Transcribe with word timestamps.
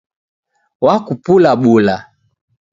Wakupula 0.85 1.51
bula 1.61 1.95